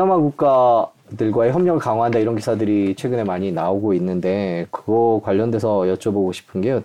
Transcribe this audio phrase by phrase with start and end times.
[0.00, 6.80] 동남아 국가들과의 협력을 강화한다 이런 기사들이 최근에 많이 나오고 있는데 그거 관련돼서 여쭤보고 싶은 게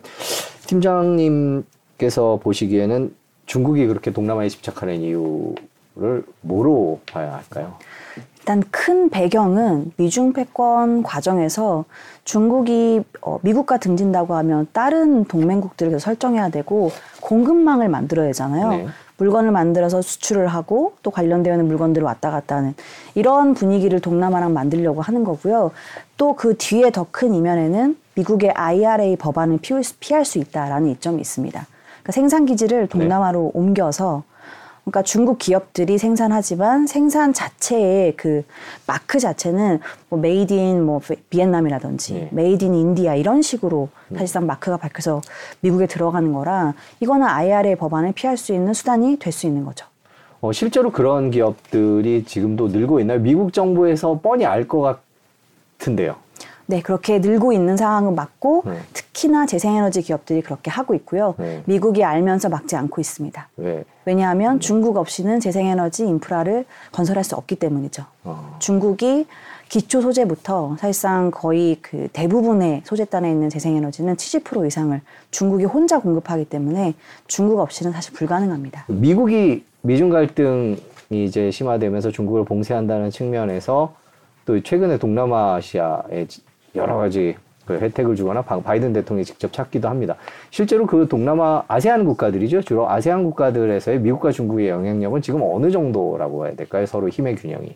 [0.68, 3.16] 팀장님께서 보시기에는
[3.46, 7.75] 중국이 그렇게 동남아에 집착하는 이유를 뭐로 봐야 할까요?
[8.39, 11.86] 일단 큰 배경은 미중 패권 과정에서
[12.25, 16.91] 중국이 어, 미국과 등진다고 하면 다른 동맹국들에서 설정해야 되고
[17.21, 18.70] 공급망을 만들어야 되잖아요.
[18.72, 18.88] 네.
[19.18, 22.74] 물건을 만들어서 수출을 하고 또 관련되어 있는 물건들을 왔다 갔다 하는
[23.16, 25.72] 이런 분위기를 동남아랑 만들려고 하는 거고요.
[26.18, 29.60] 또 그 뒤에 더 큰 이면에는 미국의 IRA 법안을
[30.00, 31.66] 피할 수 있다라는 이점이 있습니다.
[32.02, 32.88] 그러니까 생산 기지를 네.
[32.88, 33.60] 동남아로 네.
[33.60, 34.24] 옮겨서
[34.85, 38.43] 그러니까 중국 기업들이 생산하지만 생산 자체의 그
[38.85, 42.30] 마크 자체는 뭐 made in 뭐 베트남이라든지 네.
[42.31, 44.20] made in India 이런 식으로 네.
[44.20, 45.22] 사실상 마크가 박혀서
[45.62, 49.87] 미국에 들어가는 거라 이거는 IRA 법안을 피할 수 있는 수단이 될 수 있는 거죠.
[50.40, 53.20] 어, 실제로 그런 기업들이 지금도 늘고 있나요?
[53.20, 54.99] 미국 정부에서 뻔히 알 것
[55.79, 56.15] 같은데요.
[56.67, 58.79] 네, 그렇게 늘고 있는 상황은 맞고 네.
[59.16, 61.35] 특히나 재생에너지 기업들이 그렇게 하고 있고요.
[61.38, 61.63] 네.
[61.66, 63.48] 미국이 알면서 막지 않고 있습니다.
[63.55, 63.84] 네.
[64.03, 68.06] 왜냐하면 중국 없이는 재생에너지 인프라를 건설할 수 없기 때문이죠.
[68.25, 68.57] 어.
[68.59, 69.25] 중국이
[69.69, 76.94] 기초 소재부터 사실상 거의 그 대부분의 소재단에 있는 재생에너지는 70% 이상을 중국이 혼자 공급하기 때문에
[77.28, 78.85] 중국 없이는 사실 불가능합니다.
[78.88, 80.78] 미국이 미중 갈등이
[81.09, 83.96] 이제 심화되면서 중국을 봉쇄한다는 측면에서
[84.46, 86.28] 또 최근에 동남아시아에
[86.75, 87.35] 여러 가지
[87.66, 90.16] 그 혜택을 주거나 바이든 대통령이 직접 찾기도 합니다.
[90.52, 92.62] 실제로 그 동남아 아세안 국가들이죠.
[92.62, 96.85] 주로 아세안 국가들에서의 미국과 중국의 영향력은 지금 어느 정도라고 해야 될까요?
[96.85, 97.75] 서로 힘의 균형이.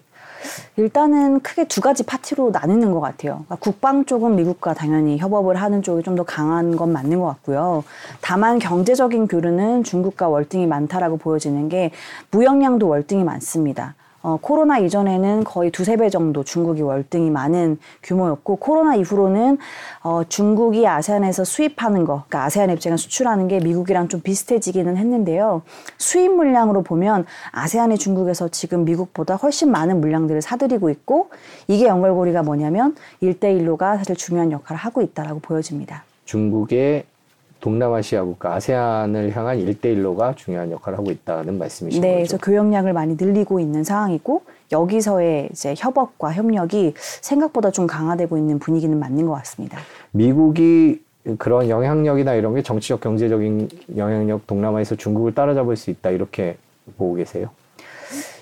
[0.77, 3.43] 일단은 크게 두 가지 파티로 나뉘는 것 같아요.
[3.45, 7.83] 그러니까 국방 쪽은 미국과 당연히 협업을 하는 쪽이 좀 더 강한 건 맞는 것 같고요.
[8.21, 11.91] 다만 경제적인 교류는 중국과 월등히 많다라고 보여지는 게
[12.31, 13.95] 무역량도 월등히 많습니다.
[14.21, 19.57] 어, 코로나 이전에는 거의 두세 배 정도 중국이 월등히 많은 규모였고 코로나 이후로는
[20.03, 25.61] 어, 중국이 아세안에서 수입하는 거, 그러니까 아세안 입장에 수출하는 게 미국이랑 좀 비슷해지기는 했는데요.
[25.97, 31.29] 수입 물량으로 보면 아세안의 중국에서 지금 미국보다 훨씬 많은 물량들을 사들이고 있고
[31.67, 36.03] 이게 연결고리가 뭐냐면 일대일로가 사실 중요한 역할을 하고 있다라고 보여집니다.
[36.25, 37.05] 중국의
[37.59, 42.15] 동남아시아 국가 아세안을 향한 일대일로가 중요한 역할을 하고 있다는 말씀이신 네, 거죠.
[42.15, 48.59] 네, 그래서 교역량을 많이 늘리고 있는 상황이고 여기서의 이제 협업과 협력이 생각보다 좀 강화되고 있는
[48.59, 49.79] 분위기는 맞는 것 같습니다.
[50.11, 51.01] 미국이
[51.37, 56.57] 그런 영향력이나 이런 게 정치적 경제적인 영향력 동남아에서 중국을 따라잡을 수 있다 이렇게
[56.97, 57.49] 보고 계세요?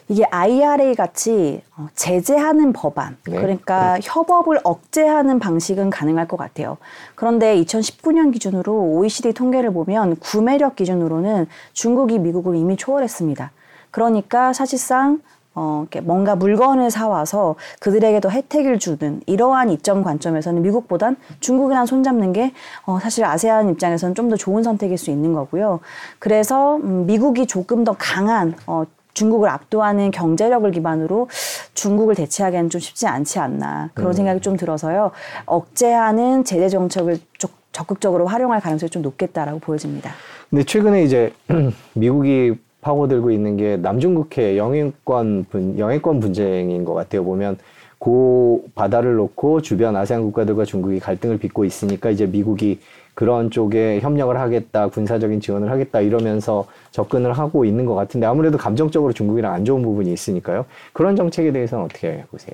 [0.09, 3.35] 이게 IRA 같이 어, 제재하는 법안, 네.
[3.35, 3.99] 그러니까 네.
[4.03, 6.77] 협업을 억제하는 방식은 가능할 것 같아요.
[7.15, 13.51] 그런데 2019년 기준으로 OECD 통계를 보면 구매력 기준으로는 중국이 미국을 이미 초월했습니다.
[13.91, 15.19] 그러니까 사실상
[15.59, 22.31] 어, 이렇게 뭔가 물건을 사와서 그들에게 도 혜택을 주는 이러한 이점 관점에서는 미국보단 중국이랑 손잡는
[22.31, 22.53] 게
[22.85, 25.79] 어, 사실 아세안 입장에서는 좀 더 좋은 선택일 수 있는 거고요.
[26.19, 28.83] 그래서 음, 미국이 조금 더 강한 어,
[29.17, 31.27] 중국을 압도하는 경제력을 기반으로
[31.73, 34.13] 중국을 대체하기는 좀 쉽지 않지 않나 그런 음.
[34.13, 35.09] 생각이 좀 들어서요.
[35.47, 40.11] 억제하는 제재 정책을 좀 적극적으로 활용할 가능성이 좀 높겠다라고 보여집니다.
[40.51, 41.33] 근데 최근에 이제
[41.93, 47.23] 미국이 파고들고 있는 게 남중국해 영해권 분 영해권 분쟁인 것 같아요.
[47.23, 47.57] 보면
[47.97, 52.79] 고 바다를 놓고 주변 아세안 국가들과 중국이 갈등을 빚고 있으니까 이제 미국이
[53.17, 59.11] 그런 쪽에 협력을 하겠다, 군사적인 지원을 하겠다 이러면서 접근을 하고 있는 것 같은데 아무래도 감정적으로
[59.11, 60.65] 중국이랑 안 좋은 부분이 있으니까요.
[60.93, 62.53] 그런 정책에 대해서는 어떻게 보세요?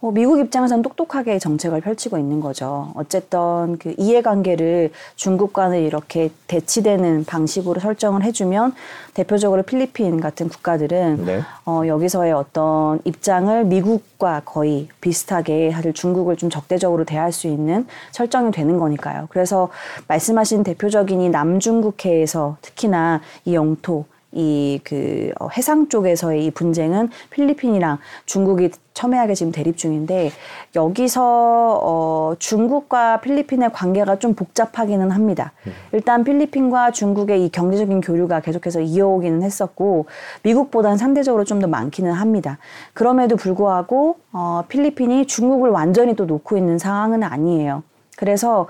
[0.00, 2.90] 뭐 미국 입장에서는 똑똑하게 정책을 펼치고 있는 거죠.
[2.94, 8.72] 어쨌든 그 이해관계를 중국 과는 이렇게 대치되는 방식으로 설정을 해주면
[9.12, 11.42] 대표적으로 필리핀 같은 국가들은 네.
[11.66, 18.52] 어, 여기서의 어떤 입장을 미국과 거의 비슷하게 사실 중국을 좀 적대적으로 대할 수 있는 설정이
[18.52, 19.26] 되는 거니까요.
[19.28, 19.68] 그래서
[20.08, 28.70] 말씀하신 대표적인 이 남중국해에서 특히나 이 영토 이그 어, 해상 쪽에서의 이 분쟁은 필리핀이랑 중국이
[28.92, 30.30] 첨예하게 지금 대립 중인데
[30.76, 35.52] 여기서 어 중국과 필리핀의 관계가 좀 복잡하기는 합니다.
[35.66, 35.72] 음.
[35.92, 40.06] 일단 필리핀과 중국의 이 경제적인 교류가 계속해서 이어오기는 했었고
[40.42, 42.56] 미국보다는 상대적으로 좀 더 많기는 합니다.
[42.94, 47.82] 그럼에도 불구하고 어 필리핀이 중국을 완전히 또 놓고 있는 상황은 아니에요.
[48.16, 48.66] 그래서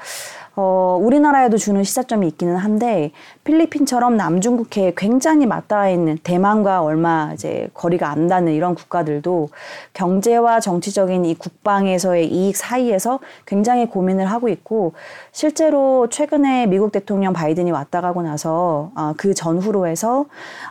[0.62, 3.12] 어, 우리나라에도 주는 시사점이 있기는 한데
[3.44, 9.48] 필리핀처럼 남중국해에 굉장히 맞닿아 있는 대만과 얼마 이제 거리가 안 닿는 이런 국가들도
[9.94, 14.92] 경제와 정치적인 이 국방에서의 이익 사이에서 굉장히 고민을 하고 있고
[15.32, 20.26] 실제로 최근에 미국 대통령 바이든이 왔다 가고 나서 어, 그 전후로 해서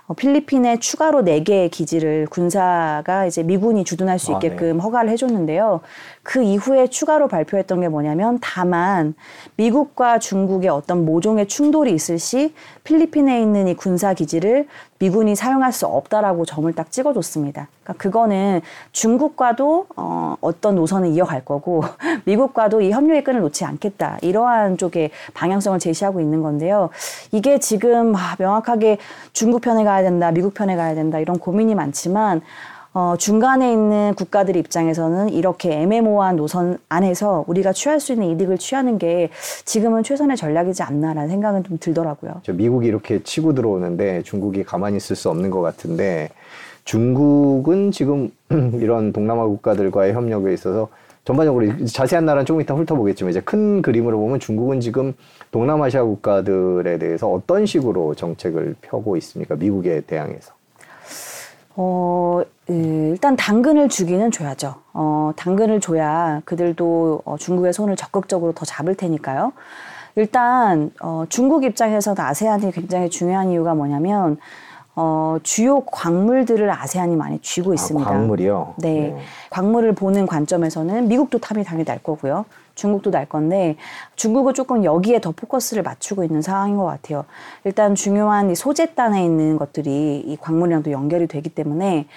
[0.06, 4.80] 어, 필리핀에 추가로 4개의 기지를 군사가 이제 미군이 주둔할 수 있게끔 아, 네.
[4.80, 5.82] 허가를 해줬는데요.
[6.22, 9.16] 그 이후에 추가로 발표했던 게 뭐냐면 다만
[9.56, 12.54] 미국 과 중국의 어떤 모종의 충돌이 있을 시
[12.84, 14.68] 필리핀에 있는 이 군사 기지를
[15.00, 17.68] 미군이 사용할 수 없다라고 점을 딱 찍어줬습니다.
[17.84, 18.62] 그러니까 그거는
[18.92, 21.84] 중국과도 어, 어떤 노선을 이어갈 거고
[22.26, 26.90] 미국과도 이 협력의 끈을 놓지 않겠다 이러한 쪽의 방향성을 제시하고 있는 건데요.
[27.32, 28.98] 이게 지금 아, 명확하게
[29.34, 32.42] 중국 편에 가야 된다, 미국 편에 가야 된다 이런 고민이 많지만
[32.92, 38.98] 어, 중간에 있는 국가들 입장에서는 이렇게 애매모호한 노선 안에서 우리가 취할 수 있는 이득을 취하는
[38.98, 39.30] 게
[39.66, 42.42] 지금은 최선의 전략이지 않나라는 생각은 좀 들더라고요.
[42.52, 46.30] 미국이 이렇게 치고 들어오는데 중국이 가만히 있을 수 없는 것 같은데
[46.84, 50.90] 중국은 지금 이런 동남아 국가들과의 협력에 있어서
[51.26, 55.14] 전반적으로 자세한 나라는 조금 이따 훑어보겠지만 이제 큰 그림으로 보면 중국은 지금
[55.52, 59.56] 동남아시아 국가들에 대해서 어떤 식으로 정책을 펴고 있습니까?
[59.56, 60.54] 미국에 대항해서.
[61.76, 64.76] 어, 일단 당근을 주기는 줘야죠.
[64.94, 69.54] 어, 당근을 줘야 그들도 어, 중국의 손을 적극적으로 더 잡을 테니까요.
[70.16, 74.38] 일단 어, 중국 입장에서도 아세안이 굉장히 중요한 이유가 뭐냐면
[74.96, 78.10] 어, 주요 광물들을 아세안이 많이 쥐고 아, 있습니다.
[78.10, 78.74] 아, 광물이요?
[78.78, 78.94] 네.
[78.94, 79.18] 네.
[79.50, 82.46] 광물을 보는 관점에서는 미국도 탐이 당연히 날 거고요.
[82.76, 83.78] 중국도 날 건데
[84.16, 87.26] 중국은 조금 여기에 더 포커스를 맞추고 있는 상황인 것 같아요.
[87.64, 92.08] 일단 중요한 이 소재단에 있는 것들이 이 광물이랑도 연결이 되기 때문에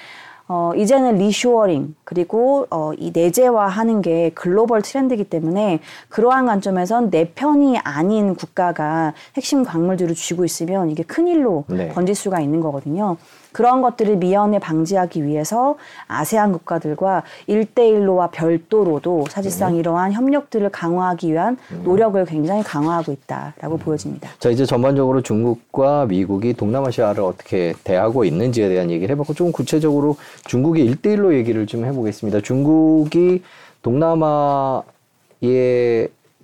[0.55, 7.79] 어, 이제는 리쇼어링 그리고 어, 이 내재화하는 게 글로벌 트렌드이기 때문에 그러한 관점에선 내 편이
[7.79, 11.89] 아닌 국가가 핵심 광물들을 쥐고 있으면 이게 큰 일로 네.
[11.89, 13.17] 번질 수가 있는 거거든요.
[13.53, 15.77] 그런 것들을 미연에 방지하기 위해서
[16.09, 19.79] 아세안 국가들과 일대일로와 별도로도 사실상 음.
[19.79, 21.83] 이러한 협력들을 강화하기 위한 음.
[21.85, 23.79] 노력을 굉장히 강화하고 있다라고 음.
[23.79, 24.31] 보여집니다.
[24.39, 30.17] 자, 이제 전반적으로 중국과 미국이 동남아시아를 어떻게 대하고 있는지에 대한 얘기를 해봤고 좀 구체적으로
[30.47, 32.41] 중국의 일대일로 얘기를 좀 해보겠습니다.
[32.41, 33.43] 중국이
[33.83, 34.83] 동남아에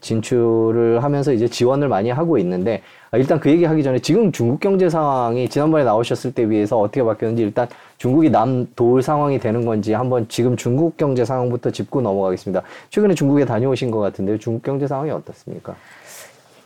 [0.00, 4.60] 진출을 하면서 이제 지원을 많이 하고 있는데 아, 일단 그 얘기 하기 전에 지금 중국
[4.60, 7.66] 경제 상황이 지난번에 나오셨을 때 비해서 어떻게 바뀌었는지 일단
[7.96, 12.62] 중국이 남도울 상황이 되는 건지 한번 지금 중국 경제 상황부터 짚고 넘어가겠습니다.
[12.90, 15.74] 최근에 중국에 다녀오신 것 같은데 중국 경제 상황이 어떻습니까?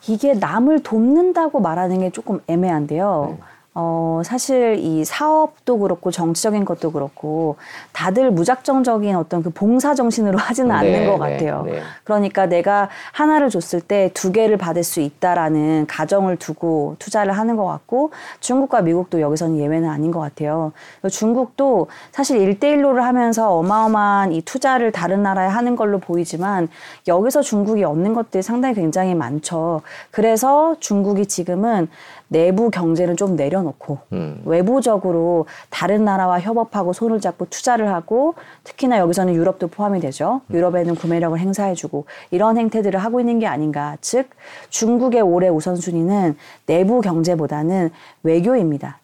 [0.08, 3.36] 이게 남을 돕는다고 말하는 게 조금 애매한데요.
[3.38, 3.44] 네.
[3.74, 7.56] 어, 사실 이 사업도 그렇고 정치적인 것도 그렇고
[7.92, 11.62] 다들 무작정적인 어떤 그 봉사 정신으로 하지는 네, 않는 것 네, 같아요.
[11.64, 11.80] 네, 네.
[12.04, 17.66] 그러니까 내가 하나를 줬을 때 두 개를 받을 수 있다라는 가정을 두고 투자를 하는 것
[17.66, 18.10] 같고
[18.40, 20.72] 중국과 미국도 여기서는 예외는 아닌 것 같아요.
[21.10, 26.68] 중국도 사실 일대일로를 하면서 어마어마한 이 투자를 다른 나라에 하는 걸로 보이지만
[27.08, 29.82] 여기서 중국이 얻는 것들이 상당히 굉장히 많죠.
[30.10, 31.88] 그래서 중국이 지금은
[32.28, 34.42] 내부 경제는 좀 내려 놓고 음.
[34.44, 40.40] 외부적으로 다른 나라와 협업하고 손을 잡고 투자를 하고 특히나 여기서는 유럽도 포함이 되죠.
[40.48, 40.54] 음.
[40.54, 43.96] 유럽에는 구매력을 행사해주고 이런 행태들을 하고 있는 게 아닌가.
[44.00, 44.28] 즉
[44.70, 46.36] 중국의 올해 우선순위는
[46.66, 47.90] 내부 경제보다는
[48.22, 48.98] 외교입니다.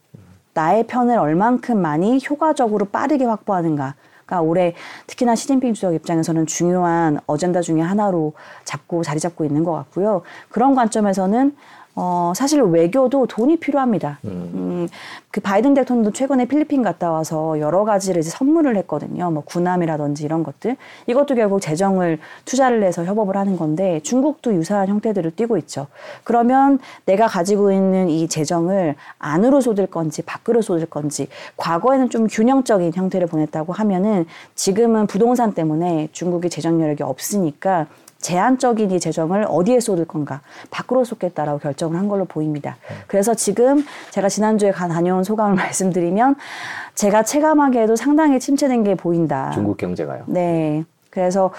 [0.55, 3.95] 나의 편을 얼만큼 많이 효과적으로 빠르게 확보하는가.
[4.27, 4.75] 그러니까 올해
[5.07, 8.35] 특히나 시진핑 주석 입장에서는 중요한 어젠다 중의 하나로
[8.65, 10.23] 잡고 자리 잡고 있는 것 같고요.
[10.51, 11.57] 그런 관점에서는
[12.01, 14.21] 어, 사실 외교도 돈이 필요합니다.
[14.25, 14.51] 음.
[14.55, 14.89] 음,
[15.33, 19.33] 그 바이든 대통령도 최근에 필리핀 갔다 와서 여러 가지를 이제 선물을 했거든요.
[19.33, 20.77] 뭐 군함이라든지 이런 것들.
[21.09, 25.89] 이것도 결국 재정을 투자를 해서 협업을 하는 건데 중국도 유사한 형태들을 띠고 있죠.
[26.23, 32.93] 그러면 내가 가지고 있는 이 재정을 안으로 쏟을 건지 밖으로 쏟을 건지 과거에는 좀 균형적인
[32.95, 37.89] 형태를 보냈다고 하면은 지금은 부동산 때문에 중국이 재정 여력이 없으니까
[38.21, 42.77] 제한적인 이 재정을 어디에 쏟을 건가 밖으로 쏟겠다라고 결정을 한 걸로 보입니다.
[43.07, 46.37] 그래서 지금 제가 지난주에 가 다녀온 소감을 말씀드리면
[46.95, 49.51] 제가 체감하기에도 상당히 침체된 게 보인다.
[49.53, 50.25] 중국 경제가요.
[50.27, 50.85] 네.
[51.11, 51.53] 그래서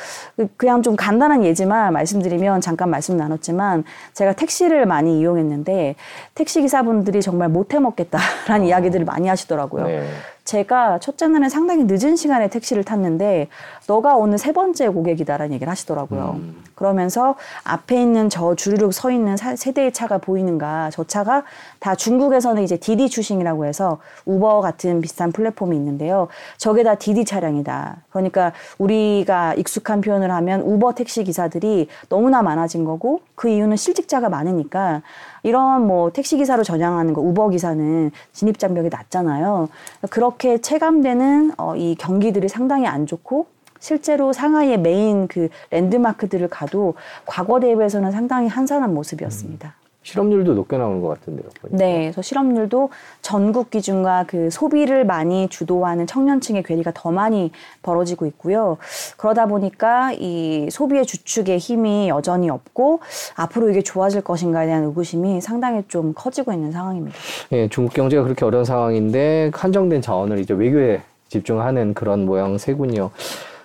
[0.58, 5.96] 그냥 좀 간단한 예지만 말씀드리면 잠깐 말씀 나눴지만 제가 택시를 많이 이용했는데
[6.36, 8.68] 택시 기사분들이 정말 못해 먹겠다라는 어.
[8.68, 9.88] 이야기들을 많이 하시더라고요.
[9.88, 10.08] 네.
[10.50, 13.50] 제가 첫째 날은 상당히 늦은 시간에 택시를 탔는데
[13.86, 16.38] 너가 오늘 세 번째 고객이다라는 얘기를 하시더라고요.
[16.40, 16.64] 음.
[16.74, 20.90] 그러면서 앞에 있는 저 주르륵 서 있는 세 대의 차가 보이는가?
[20.92, 21.44] 저 차가
[21.80, 26.30] 다 중국에서는 이제 디디 출신이라고 해서 우버 같은 비슷한 플랫폼이 있는데요.
[26.58, 27.98] 저게 다 디디 차량이다.
[28.10, 35.04] 그러니까 우리가 익숙한 표현을 하면 우버 택시 기사들이 너무나 많아진 거고 그 이유는 실직자가 많으니까
[35.44, 39.70] 이런 뭐 택시 기사로 전향하는 거 우버 기사는 진입 장벽이 낮잖아요.
[40.10, 43.48] 그렇게 체감되는 어, 이 경기들이 상당히 안 좋고
[43.80, 49.79] 실제로 상하이의 메인 그 랜드마크들을 가도 과거 대비해서는 상당히 한산한 모습이었습니다.
[50.10, 51.48] 실업률도 높게 나오는 것 같은데요.
[51.62, 51.78] 보니까.
[51.78, 52.90] 네, 그래서 실업률도
[53.22, 57.52] 전국 기준과 그 소비를 많이 주도하는 청년층의 괴리가 더 많이
[57.84, 58.78] 벌어지고 있고요.
[59.18, 63.02] 그러다 보니까 이 소비의 주축의 힘이 여전히 없고
[63.36, 67.16] 앞으로 이게 좋아질 것인가에 대한 의구심이 상당히 좀 커지고 있는 상황입니다.
[67.52, 73.12] 예, 중국 경제가 그렇게 어려운 상황인데 한정된 자원을 이제 외교에 집중하는 그런 모양새군요.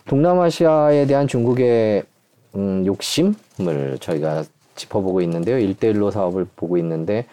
[0.06, 2.02] 동남아시아에 대한 중국의
[2.56, 5.58] 음, 욕심을 저희가 짚어보고 있는데요.
[5.58, 7.26] 일대일로 사업을 보고 있는데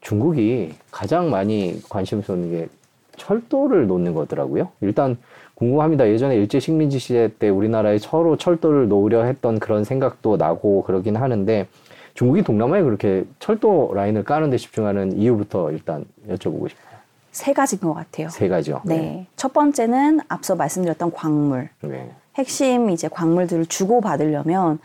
[0.00, 2.68] 중국이 가장 많이 관심 쏘는 게
[3.16, 4.68] 철도를 놓는 거더라고요.
[4.80, 5.18] 일단
[5.54, 6.08] 궁금합니다.
[6.08, 11.66] 예전에 일제 식민지 시대 때 우리나라에 서로 철도를 놓으려 했던 그런 생각도 나고 그러긴 하는데
[12.14, 16.98] 중국이 동남아에 그렇게 철도 라인을 까는 데 집중하는 이유부터 일단 여쭤보고 싶어요.
[17.32, 18.28] 세 가지인 것 같아요.
[18.28, 18.80] 세 가지요.
[18.84, 19.26] 네.
[19.36, 21.68] 첫 번째는 앞서 말씀드렸던 광물.
[21.82, 22.10] 네.
[22.36, 24.78] 핵심 이제 광물들을 주고 받으려면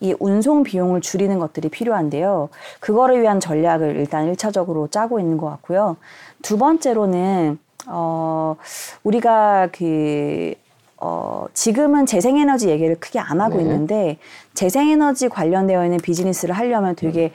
[0.00, 2.48] 이 운송 비용을 줄이는 것들이 필요한데요.
[2.80, 5.96] 그거를 위한 전략을 일단 일차적으로 짜고 있는 것 같고요.
[6.42, 8.56] 두 번째로는 어
[9.02, 10.54] 우리가 그
[11.00, 13.62] 어, 지금은 재생에너지 얘기를 크게 안 하고 네.
[13.62, 14.18] 있는데
[14.54, 17.32] 재생에너지 관련되어 있는 비즈니스를 하려면 되게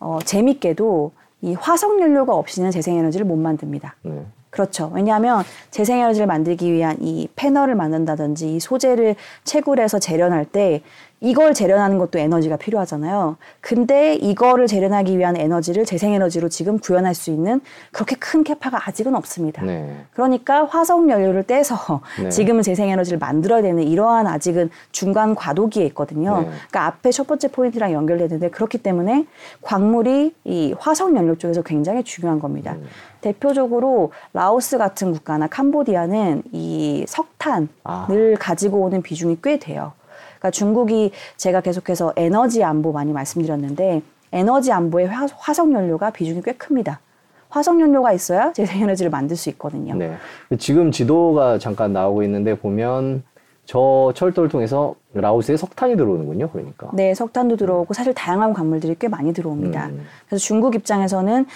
[0.00, 3.94] 어, 재밌게도 이 화석연료가 없이는 재생에너지를 못 만듭니다.
[4.02, 4.24] 네.
[4.50, 4.90] 그렇죠.
[4.94, 10.82] 왜냐하면 재생에너지를 만들기 위한 이 패널을 만든다든지 이 소재를 채굴해서 재련할 때
[11.24, 13.36] 이걸 재련하는 것도 에너지가 필요하잖아요.
[13.62, 17.62] 근데 이거를 재련하기 위한 에너지를 재생에너지로 지금 구현할 수 있는
[17.92, 19.62] 그렇게 큰 capa가 아직은 없습니다.
[19.62, 20.04] 네.
[20.12, 22.28] 그러니까 화석 연료를 때서 네.
[22.28, 26.40] 지금은 재생에너지를 만들어야 되는 이러한 아직은 중간 과도기에 있거든요.
[26.40, 26.44] 네.
[26.44, 29.26] 그러니까 앞에 첫 번째 포인트랑 연결되는데 그렇기 때문에
[29.62, 32.74] 광물이 이 화석 연료 쪽에서 굉장히 중요한 겁니다.
[32.74, 32.86] 음.
[33.22, 38.06] 대표적으로 라오스 같은 국가나 캄보디아는 이 석탄을 아.
[38.38, 39.92] 가지고 오는 비중이 꽤 돼요.
[40.38, 44.02] 그러니까 중국이 제가 계속해서 에너지 안보 많이 말씀드렸는데
[44.32, 47.00] 에너지 안보의 화, 화석 연료가 비중이 꽤 큽니다.
[47.48, 49.94] 화석 연료가 있어야 재생에너지를 만들 수 있거든요.
[49.94, 50.16] 네.
[50.58, 53.22] 지금 지도가 잠깐 나오고 있는데 보면
[53.66, 56.50] 저 철도를 통해서 라오스에 석탄이 들어오는군요.
[56.50, 56.90] 그러니까.
[56.92, 59.86] 네, 석탄도 들어오고 사실 다양한 광물들이 꽤 많이 들어옵니다.
[59.86, 60.04] 음.
[60.28, 61.46] 그래서 중국 입장에서는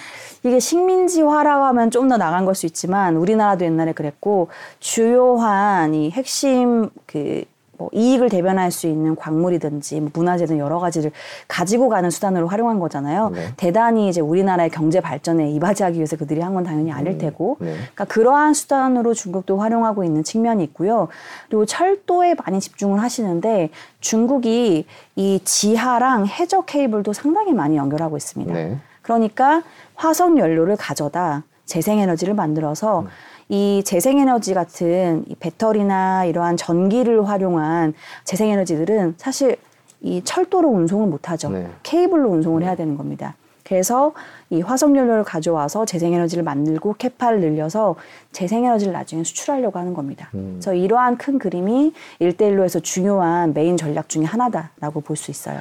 [0.43, 4.47] 이게 식민지화라고 하면 좀 더 나간 걸 수 있지만 우리나라도 옛날에 그랬고
[4.79, 7.43] 주요한 이 핵심 그
[7.79, 11.11] 뭐 이익을 대변할 수 있는 광물이든지 뭐 문화재든 여러 가지를
[11.47, 13.29] 가지고 가는 수단으로 활용한 거잖아요.
[13.29, 13.47] 네.
[13.55, 17.57] 대단히 이제 우리나라의 경제 발전에 이바지하기 위해서 그들이 한 건 당연히 아닐 테고.
[17.59, 17.73] 네.
[17.75, 21.07] 그러니까 그러한 수단으로 중국도 활용하고 있는 측면이 있고요.
[21.47, 23.69] 그리고 철도에 많이 집중을 하시는데
[24.01, 28.51] 중국이 이 지하랑 해저 케이블도 상당히 많이 연결하고 있습니다.
[28.53, 28.77] 네.
[29.03, 29.61] 그러니까
[29.95, 33.07] 화석 연료를 가져다 재생에너지를 만들어서 음.
[33.49, 39.57] 이 재생에너지 같은 이 배터리나 이러한 전기를 활용한 재생에너지들은 사실
[40.01, 41.49] 이 철도로 운송을 못하죠.
[41.49, 41.67] 네.
[41.81, 43.35] 케이블로 운송을 해야 되는 겁니다.
[43.65, 44.13] 그래서
[44.49, 47.95] 이 화석 연료를 가져와서 재생에너지를 만들고 캐파를 늘려서
[48.31, 50.29] 재생에너지를 나중에 수출하려고 하는 겁니다.
[50.35, 50.53] 음.
[50.59, 55.59] 그래서 이러한 큰 그림이 일대일로에서 중요한 메인 전략 중에 하나다라고 볼 수 있어요.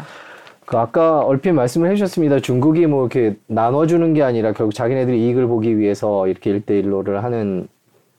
[0.64, 2.40] 그 아까 얼핏 말씀을 해주셨습니다.
[2.40, 7.68] 중국이 뭐 이렇게 나눠주는 게 아니라 결국 자기네들이 이익을 보기 위해서 이렇게 일대일로를 하는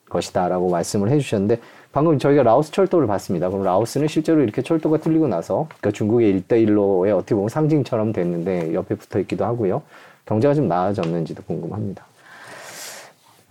[0.10, 1.60] 것이다라고 말씀을 해주셨는데
[1.92, 3.50] 방금 저희가 라오스 철도를 봤습니다.
[3.50, 8.96] 그럼 라오스는 실제로 이렇게 철도가 뚫리고 나서 그러니까 중국의 일대일로의 어떻게 보면 상징처럼 됐는데 옆에
[8.96, 9.82] 붙어 있기도 하고요.
[10.26, 12.09] 경제가 좀 나아졌는지도 궁금합니다.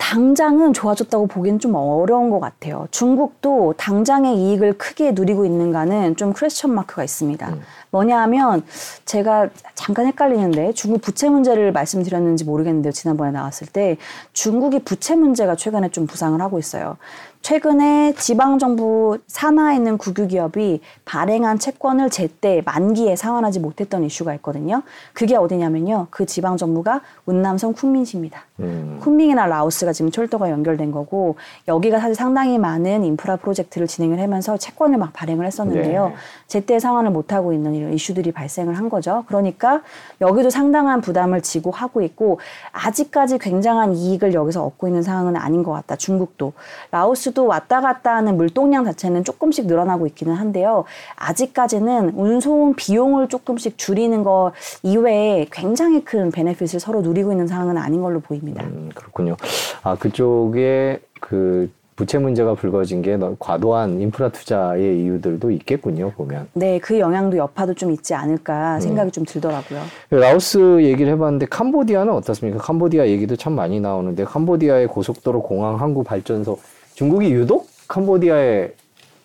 [0.09, 2.87] 당장은 좋아졌다고 보기는 좀 어려운 것 같아요.
[2.89, 7.47] 중국도 당장의 이익을 크게 누리고 있는가는 좀 크레션 마크가 있습니다.
[7.47, 7.61] 음.
[7.91, 8.63] 뭐냐 하면
[9.05, 12.91] 제가 잠깐 헷갈리는데 중국 부채 문제를 말씀드렸는지 모르겠는데요.
[12.91, 13.97] 지난번에 나왔을 때
[14.33, 16.97] 중국이 부채 문제가 최근에 좀 부상을 하고 있어요.
[17.41, 24.83] 최근에 지방정부 산하에 있는 국유기업이 발행한 채권을 제때 만기에 상환하지 못했던 이슈가 있거든요.
[25.13, 26.07] 그게 어디냐면요.
[26.09, 28.39] 그 지방정부가 운남성 쿤민시입니다.
[28.59, 28.99] 음.
[29.01, 34.97] 쿤밍이나 라오스가 지금 철도가 연결된 거고 여기가 사실 상당히 많은 인프라 프로젝트를 진행을 하면서 채권을
[34.97, 36.09] 막 발행을 했었는데요.
[36.09, 36.15] 네.
[36.47, 39.23] 제때 상환을 못 하고 있는 이런 이슈들이 발생을 한 거죠.
[39.27, 39.81] 그러니까
[40.19, 42.39] 여기도 상당한 부담을 지고 하고 있고
[42.73, 45.95] 아직까지 굉장한 이익을 여기서 얻고 있는 상황은 아닌 것 같다.
[45.95, 46.53] 중국도
[46.91, 50.85] 라오스 도 왔다 갔다 하는 물동량 자체는 조금씩 늘어나고 있기는 한데요.
[51.15, 54.51] 아직까지는 운송 비용을 조금씩 줄이는 거
[54.83, 58.63] 이외에 굉장히 큰 베네핏을 서로 누리고 있는 상황은 아닌 걸로 보입니다.
[58.63, 59.35] 음, 그렇군요.
[59.83, 61.69] 아, 그쪽에 그
[61.99, 66.47] 부채 문제가 불거진 게 과도한 인프라 투자의 이유들도 있겠군요, 보면.
[66.53, 69.81] 네, 그 영향도 여파도 좀 있지 않을까 생각이 좀 들더라고요.
[70.09, 72.59] 라오스 얘기를 해봤는데 캄보디아는 어떻습니까?
[72.59, 76.57] 캄보디아 얘기도 참 많이 나오는데 캄보디아의 고속도로 공항 항구 발전소
[76.99, 78.73] 중국이 유독 캄보디아에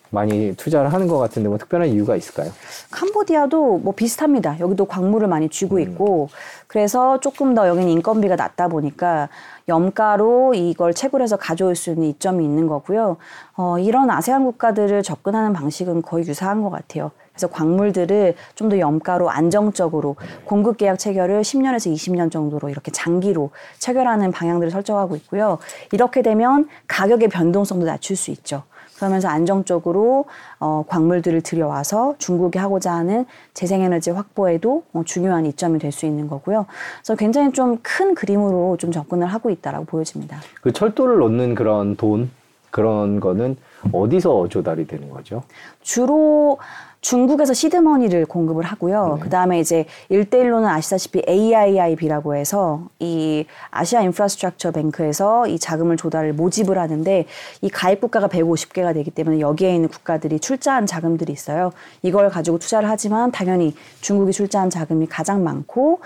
[0.09, 2.51] 많이 투자를 하는 것 같은데 뭐 특별한 이유가 있을까요?
[2.91, 4.59] 캄보디아도 뭐 비슷합니다.
[4.59, 5.81] 여기도 광물을 많이 쥐고 음.
[5.81, 6.29] 있고
[6.67, 9.29] 그래서 조금 더 여기는 인건비가 낮다 보니까
[9.67, 13.17] 염가로 이걸 채굴해서 가져올 수 있는 이점이 있는 거고요.
[13.55, 17.11] 어, 이런 아세안 국가들을 접근하는 방식은 거의 유사한 것 같아요.
[17.35, 24.31] 그래서 광물들을 좀 더 염가로 안정적으로 공급 계약 체결을 10년에서 20년 정도로 이렇게 장기로 체결하는
[24.31, 25.59] 방향들을 설정하고 있고요.
[25.91, 28.63] 이렇게 되면 가격의 변동성도 낮출 수 있죠.
[28.95, 30.25] 그러면서 안정적으로
[30.59, 36.65] 어, 광물들을 들여와서 중국이 하고자 하는 재생에너지 확보에도 어, 중요한 이점이 될 수 있는 거고요.
[36.97, 40.39] 그래서 굉장히 좀 큰 그림으로 좀 접근을 하고 있다라고 보여집니다.
[40.61, 42.29] 그 철도를 놓는 그런 돈
[42.71, 43.55] 그런 거는
[43.93, 45.43] 어디서 조달이 되는 거죠?
[45.81, 46.57] 주로
[47.05, 49.17] 중국에서 시드머니를 공급을 하고요.
[49.17, 49.21] 네.
[49.21, 56.79] 그 다음에 이제 일대일로는 아시다시피 AIIB라고 해서 이 아시아 인프라스트럭처 뱅크에서 이 자금을 조달을 모집을
[56.79, 57.25] 하는데
[57.61, 61.71] 이 가입 국가가 150개가 되기 때문에 여기에 있는 국가들이 출자한 자금들이 있어요.
[62.01, 65.99] 이걸 가지고 투자를 하지만 당연히 중국이 출자한 자금이 가장 많고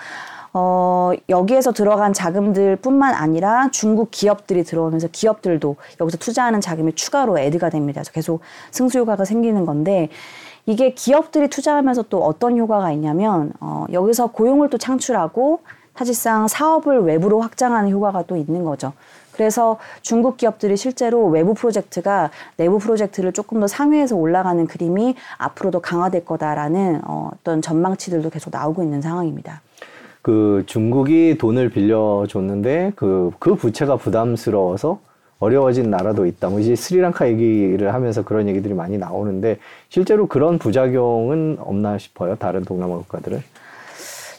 [0.52, 7.70] 어, 여기에서 들어간 자금들 뿐만 아니라 중국 기업들이 들어오면서 기업들도 여기서 투자하는 자금이 추가로 애드가
[7.70, 8.02] 됩니다.
[8.02, 8.42] 그래서 계속
[8.72, 10.10] 승수효과가 생기는 건데
[10.66, 15.62] 이게 기업들이 투자하면서 또 어떤 효과가 있냐면 어, 여기서 고용을 또 창출하고
[15.96, 18.94] 사실상 사업을 외부로 확장하는 효과가 또 있는 거죠.
[19.34, 26.26] 그래서 중국 기업들이 실제로 외부 프로젝트가 내부 프로젝트를 조금 더 상회해서 올라가는 그림이 앞으로도 강화될
[26.26, 29.62] 거다라는 어, 어떤 전망치들도 계속 나오고 있는 상황입니다.
[30.22, 35.00] 그 중국이 돈을 빌려줬는데 그, 그 부채가 부담스러워서
[35.40, 36.50] 어려워진 나라도 있다.
[36.50, 42.36] 뭐 이제 스리랑카 얘기를 하면서 그런 얘기들이 많이 나오는데 실제로 그런 부작용은 없나 싶어요.
[42.36, 43.42] 다른 동남아 국가들은.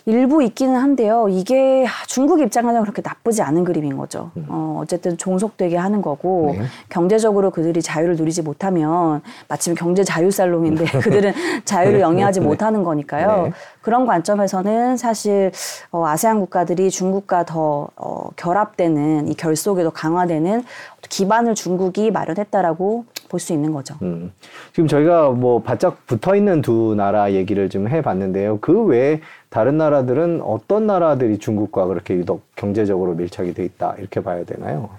[0.07, 1.29] 일부 있기는 한데요.
[1.29, 4.31] 이게 중국 입장에서는 그렇게 나쁘지 않은 그림인 거죠.
[4.37, 4.47] 음.
[4.49, 6.65] 어, 어쨌든 종속되게 하는 거고 네.
[6.89, 11.33] 경제적으로 그들이 자유를 누리지 못하면 마침 경제 자유 살롱인데 그들은
[11.65, 12.01] 자유를 네.
[12.01, 12.47] 영위하지 네.
[12.47, 13.45] 못하는 거니까요.
[13.45, 13.53] 네.
[13.83, 15.53] 그런 관점에서는 사실
[15.91, 20.65] 어, 아세안 국가들이 중국과 더 어, 결합되는 이 결속에 도 강화되는
[21.09, 23.95] 기반을 중국이 마련했다라고 볼 수 있는 거죠.
[24.03, 24.33] 음.
[24.73, 28.59] 지금 저희가 뭐 바짝 붙어 있는 두 나라 얘기를 좀 해봤는데요.
[28.61, 34.45] 그 외에 다른 나라들은 어떤 나라들이 중국과 그렇게 유독 경제적으로 밀착이 돼 있다 이렇게 봐야
[34.45, 34.91] 되나요?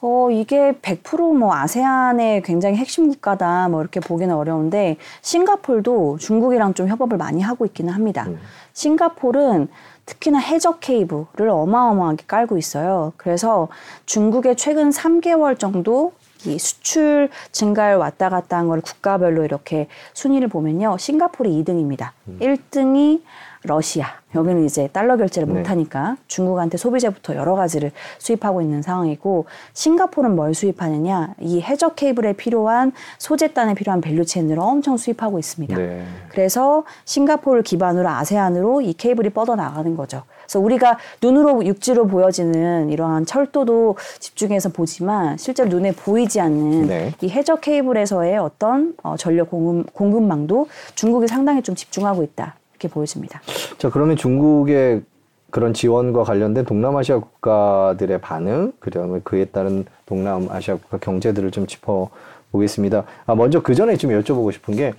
[0.00, 7.16] 어, 이게 100%뭐 아세안의 굉장히 핵심 국가다 뭐 이렇게 보기는 어려운데 싱가폴도 중국이랑 좀 협업을
[7.16, 8.24] 많이 하고 있기는 합니다.
[8.28, 8.38] 음.
[8.74, 9.68] 싱가폴은
[10.06, 13.12] 특히나 해적 케이블을 어마어마하게 깔고 있어요.
[13.16, 13.68] 그래서
[14.04, 16.12] 중국의 최근 3개월 정도
[16.44, 20.98] 이 수출 증가율 왔다 갔다 한 걸 국가별로 이렇게 순위를 보면요.
[20.98, 22.10] 싱가폴이 2등입니다.
[22.28, 22.38] 음.
[22.42, 23.22] 1등이
[23.66, 25.54] 러시아 여기는 이제 달러 결제를 네.
[25.60, 32.92] 못하니까 중국한테 소비재부터 여러 가지를 수입하고 있는 상황이고 싱가포르는 뭘 수입하느냐 이 해저 케이블에 필요한
[33.18, 35.76] 소재단에 필요한 value chain을 엄청 수입하고 있습니다.
[35.76, 36.04] 네.
[36.28, 40.24] 그래서 싱가포르를 기반으로 아세안으로 이 케이블이 뻗어 나가는 거죠.
[40.42, 47.12] 그래서 우리가 눈으로 육지로 보여지는 이러한 철도도 집중해서 보지만 실제로 눈에 보이지 않는 네.
[47.22, 52.56] 이 해저 케이블에서의 어떤 어, 전력 공급, 공급망도 중국이 상당히 좀 집중하고 있다.
[52.84, 53.40] 이렇게 보여집니다.
[53.78, 55.02] 자, 그러면 중국의
[55.50, 62.10] 그런 지원과 관련된 동남아시아 국가들의 반응, 그다음에 그에 따른 동남아시아 국가 경제들을 좀 짚어
[62.52, 63.04] 보겠습니다.
[63.26, 64.94] 아, 먼저 그 전에 좀 여쭤보고 싶은 게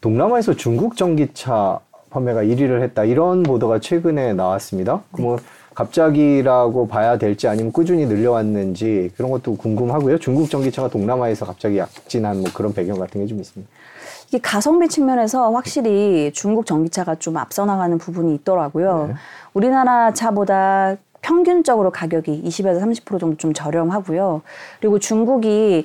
[0.00, 1.78] 동남아에서 중국 전기차
[2.10, 5.02] 판매가 1위를 했다 이런 보도가 최근에 나왔습니다.
[5.16, 5.22] 네.
[5.22, 5.38] 뭐
[5.74, 10.18] 갑자기라고 봐야 될지 아니면 꾸준히 늘려왔는지 그런 것도 궁금하고요.
[10.18, 13.70] 중국 전기차가 동남아에서 갑자기 약진한 뭐 그런 배경 같은 게 좀 있습니다.
[14.32, 19.08] 이게 가성비 측면에서 확실히 중국 전기차가 좀 앞서 나가는 부분이 있더라고요.
[19.08, 19.14] 네.
[19.52, 24.40] 우리나라 차보다 평균적으로 가격이 20에서 30% 정도 좀 저렴하고요.
[24.80, 25.84] 그리고 중국이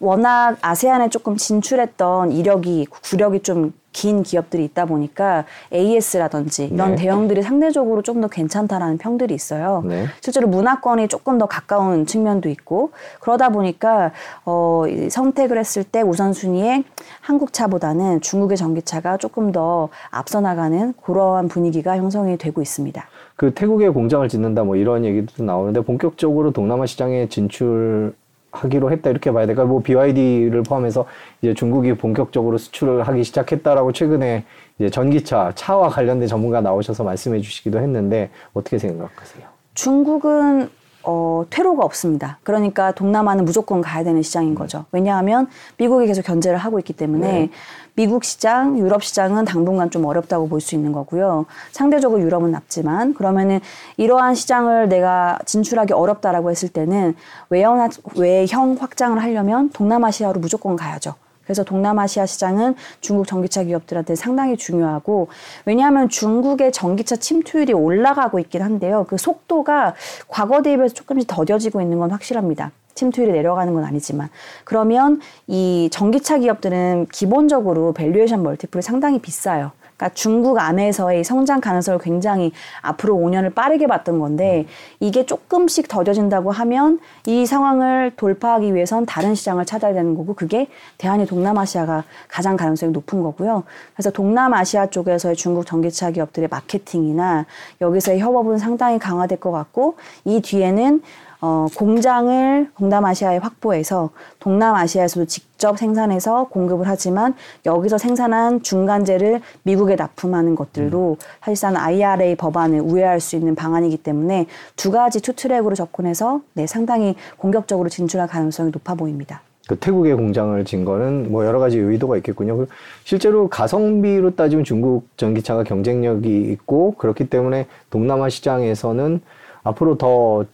[0.00, 6.96] 워낙 아세안에 조금 진출했던 이력이 구력이 좀 긴 기업들이 있다 보니까 AS라든지 이런 네.
[6.96, 9.82] 대형들이 상대적으로 좀더 괜찮다라는 평들이 있어요.
[9.84, 10.06] 네.
[10.20, 14.12] 실제로 문화권이 조금 더 가까운 측면도 있고 그러다 보니까
[14.44, 16.84] 어, 선택을 했을 때 우선순위에
[17.20, 23.04] 한국 차보다는 중국의 전기차가 조금 더 앞서 나가는 그러한 분위기가 형성이 되고 있습니다.
[23.34, 28.14] 그 태국에 공장을 짓는다 뭐 이런 얘기도 나오는데 본격적으로 동남아 시장에 진출
[28.50, 29.64] 하기로 했다 이렇게 봐야 될까?
[29.64, 31.06] 뭐 BYD를 포함해서
[31.42, 34.44] 이제 중국이 본격적으로 수출을 하기 시작했다라고 최근에
[34.78, 39.46] 이제 전기차 차와 관련된 전문가 나오셔서 말씀해 주시기도 했는데 어떻게 생각하세요?
[39.74, 40.70] 중국은
[41.10, 42.38] 어, 퇴로가 없습니다.
[42.42, 44.84] 그러니까 동남아는 무조건 가야 되는 시장인 거죠.
[44.92, 45.46] 왜냐하면
[45.78, 47.50] 미국이 계속 견제를 하고 있기 때문에 네.
[47.94, 51.46] 미국 시장, 유럽 시장은 당분간 좀 어렵다고 볼 수 있는 거고요.
[51.72, 53.60] 상대적으로 유럽은 낮지만 그러면은
[53.96, 57.14] 이러한 시장을 내가 진출하기 어렵다라고 했을 때는
[57.48, 61.14] 외형, 외형 확장을 하려면 동남아시아로 무조건 가야죠.
[61.48, 65.28] 그래서 동남아시아 시장은 중국 전기차 기업들한테 상당히 중요하고
[65.64, 69.06] 왜냐하면 중국의 전기차 침투율이 올라가고 있긴 한데요.
[69.08, 69.94] 그 속도가
[70.28, 72.70] 과거 대비해서 조금씩 더뎌지고 있는 건 확실합니다.
[72.94, 74.28] 침투율이 내려가는 건 아니지만
[74.64, 79.70] 그러면 이 전기차 기업들은 기본적으로 valuation multiple이 상당히 비싸요.
[79.98, 84.66] 그러니까 중국 안에서의 성장 가능성을 굉장히 앞으로 5년을 빠르게 봤던 건데
[85.00, 91.26] 이게 조금씩 더뎌진다고 하면 이 상황을 돌파하기 위해선 다른 시장을 찾아야 되는 거고 그게 대안이
[91.26, 93.64] 동남아시아가 가장 가능성이 높은 거고요.
[93.94, 97.44] 그래서 동남아시아 쪽에서의 중국 전기차 기업들의 마케팅이나
[97.80, 101.02] 여기서의 협업은 상당히 강화될 것 같고 이 뒤에는
[101.40, 111.16] 어, 공장을 동남아시아에 확보해서 동남아시아에서도 직접 생산해서 공급을 하지만 여기서 생산한 중간재를 미국에 납품하는 것들도
[111.20, 111.24] 음.
[111.40, 114.46] 사실상 IRA 법안을 우회할 수 있는 방안이기 때문에
[114.76, 119.42] 두 가지 two track으로 접근해서 네, 상당히 공격적으로 진출할 가능성이 높아 보입니다.
[119.68, 122.56] 그 태국에 공장을 진 거는 뭐 여러 가지 의도가 있겠군요.
[122.56, 122.68] 그
[123.04, 129.20] 실제로 가성비로 따지면 중국 전기차가 경쟁력이 있고 그렇기 때문에 동남아 시장에서는
[129.62, 130.46] 앞으로 더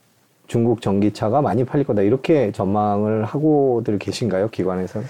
[0.47, 5.01] 중국 전기차가 많이 팔릴 거다 이렇게 전망을 하고들 계신가요 기관에서?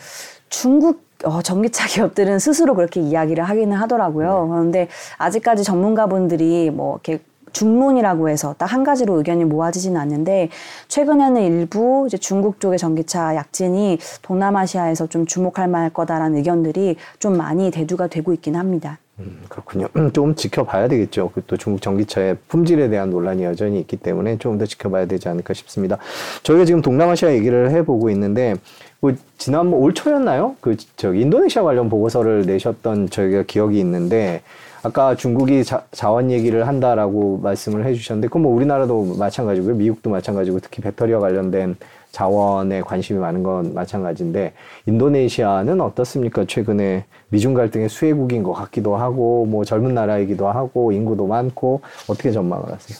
[0.48, 4.44] 중국 어, 전기차 기업들은 스스로 그렇게 이야기를 하기는 하더라고요.
[4.44, 4.48] 네.
[4.50, 7.22] 그런데 아직까지 전문가분들이 뭐 이렇게
[7.54, 10.48] 중론이라고 해서 딱 한 가지로 의견이 모아지지는 않는데
[10.88, 17.70] 최근에는 일부 이제 중국 쪽의 전기차 약진이 동남아시아에서 좀 주목할 만할 거다라는 의견들이 좀 많이
[17.70, 18.98] 대두가 되고 있긴 합니다.
[19.20, 19.86] 음, 그렇군요.
[20.12, 21.30] 좀 지켜봐야 되겠죠.
[21.32, 25.98] 그또 중국 전기차의 품질에 대한 논란이 여전히 있기 때문에 조금 더 지켜봐야 되지 않을까 싶습니다.
[26.42, 28.56] 저희가 지금 동남아시아 얘기를 해보고 있는데
[28.98, 30.56] 뭐 지난 올 초였나요?
[30.60, 34.42] 그저 인도네시아 관련 보고서를 내셨던 저희가 기억이 있는데
[34.84, 39.76] 아까 중국이 자, 자원 얘기를 한다라고 말씀을 해주셨는데 그건 뭐 우리나라도 마찬가지고요.
[39.76, 41.76] 미국도 마찬가지고 특히 배터리와 관련된
[42.12, 44.52] 자원에 관심이 많은 건 마찬가지인데
[44.84, 46.44] 인도네시아는 어떻습니까?
[46.44, 52.70] 최근에 미중 갈등의 수혜국인 것 같기도 하고 뭐 젊은 나라이기도 하고 인구도 많고 어떻게 전망을
[52.70, 52.98] 하세요?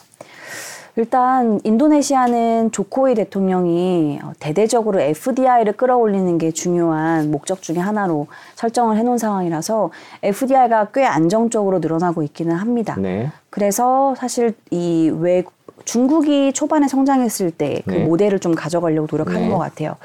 [0.97, 9.91] 일단 인도네시아는 조코이 대통령이 대대적으로 FDI를 끌어올리는 게 중요한 목적 중의 하나로 설정을 해놓은 상황이라서
[10.23, 12.95] FDI가 꽤 안정적으로 늘어나고 있기는 합니다.
[12.97, 13.33] 네.
[13.51, 15.43] 그래서 사실 이 외,
[15.85, 18.05] 중국이 초반에 성장했을 때그 네.
[18.05, 19.51] 모델을 좀 가져가려고 노력하는 네.
[19.51, 19.97] 것 같아요.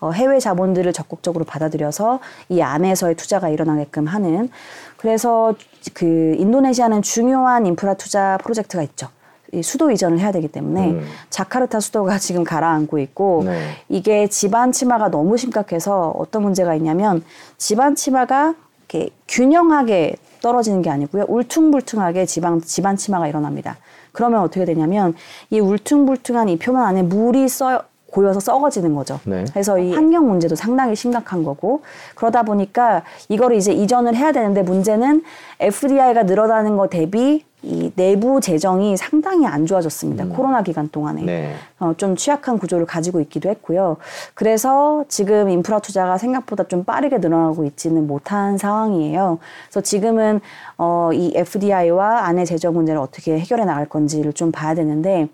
[0.00, 4.48] 어, 해외 자본들을 적극적으로 받아들여서 이 안에서의 투자가 일어나게끔 하는.
[4.96, 5.54] 그래서
[5.92, 9.08] 그 인도네시아는 중요한 인프라 투자 프로젝트가 있죠.
[9.52, 11.04] 이 수도 이전을 해야 되기 때문에 음.
[11.30, 13.70] 자카르타 수도가 지금 가라앉고 있고 네.
[13.88, 17.22] 이게 지반 침하가 너무 심각해서 어떤 문제가 있냐면
[17.56, 18.54] 지반 침하가
[18.88, 23.76] 이렇게 균형하게 떨어지는 게 아니고요 울퉁불퉁하게 지방 지반 침하가 일어납니다.
[24.12, 25.14] 그러면 어떻게 되냐면
[25.50, 29.20] 이 울퉁불퉁한 이 표면 안에 물이 써 고여서 썩어지는 거죠.
[29.24, 29.44] 네.
[29.52, 31.82] 그래서 이 환경 문제도 상당히 심각한 거고
[32.14, 35.22] 그러다 보니까 이거를 이제 이전을 해야 되는데 문제는
[35.60, 40.24] FDI가 늘어나는 거 대비 이 내부 재정이 상당히 안 좋아졌습니다.
[40.24, 40.32] 음.
[40.32, 41.54] 코로나 기간 동안에 네.
[41.80, 43.96] 어, 좀 취약한 구조를 가지고 있기도 했고요.
[44.34, 49.38] 그래서 지금 인프라 투자가 생각보다 좀 빠르게 늘어나고 있지는 못한 상황이에요.
[49.64, 50.40] 그래서 지금은
[50.76, 55.28] 어, 이 FDI와 안의 재정 문제를 어떻게 해결해 나갈 건지를 좀 봐야 되는데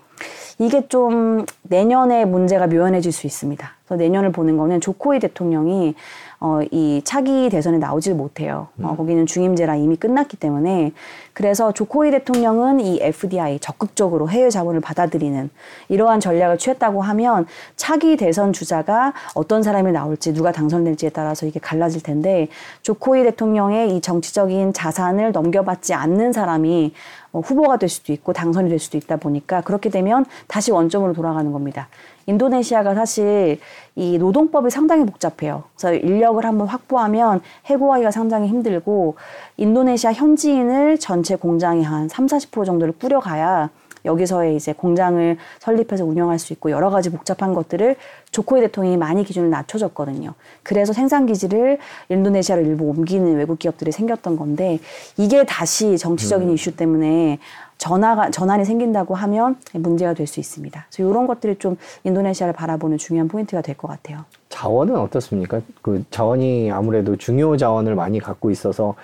[0.59, 3.69] 이게 좀 내년에 문제가 묘연해질 수 있습니다.
[3.85, 5.95] 그래서 내년을 보는 거는 조코이 대통령이
[6.41, 8.69] 어, 이 차기 대선에 나오질 못해요.
[8.83, 8.97] 어, 음.
[8.97, 10.93] 거기는 중임제라 이미 끝났기 때문에
[11.35, 15.51] 그래서 조코이 대통령은 이 FDI 적극적으로 해외 자본을 받아들이는
[15.89, 22.03] 이러한 전략을 취했다고 하면 차기 대선 주자가 어떤 사람이 나올지 누가 당선될지에 따라서 이게 갈라질
[22.03, 22.47] 텐데
[22.83, 26.95] 조코이 대통령의 이 정치적인 자산을 넘겨받지 않는 사람이
[27.33, 31.51] 어, 후보가 될 수도 있고 당선이 될 수도 있다 보니까 그렇게 되면 다시 원점으로 돌아가는
[31.51, 31.89] 겁니다.
[32.27, 33.59] 인도네시아가 사실
[33.97, 35.65] 이 노동법이 상당히 복잡해요.
[35.77, 39.17] 그래서 인력을 한번 확보하면 해고하기가 상당히 힘들고
[39.57, 43.71] 인도네시아 현지인을 전체 공장에 한 3, 40% 정도를 꾸려가야
[44.05, 47.97] 여기서의 이제 공장을 설립해서 운영할 수 있고 여러 가지 복잡한 것들을
[48.33, 50.35] 조코이 대통령이 많이 기준을 낮춰줬거든요.
[50.63, 51.79] 그래서 생산 기지를
[52.11, 54.79] 인도네시아로 일부 옮기는 외국 기업들이 생겼던 건데
[55.17, 56.55] 이게 다시 정치적인 음.
[56.55, 57.39] 이슈 때문에
[57.79, 60.87] 전화가 전환이 생긴다고 하면 문제가 될 수 있습니다.
[60.91, 64.25] 그래서 이런 것들이 좀 인도네시아를 바라보는 중요한 포인트가 될 것 같아요.
[64.51, 65.61] 자원은 어떻습니까?
[65.83, 68.95] 그 자원이 아무래도 중요 자원을 많이 갖고 있어서